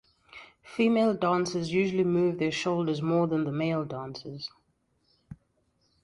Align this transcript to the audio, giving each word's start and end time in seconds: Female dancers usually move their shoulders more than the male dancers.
Female 0.63 1.13
dancers 1.13 1.71
usually 1.71 2.03
move 2.03 2.39
their 2.39 2.51
shoulders 2.51 3.03
more 3.03 3.27
than 3.27 3.43
the 3.43 3.51
male 3.51 3.85
dancers. 3.85 4.49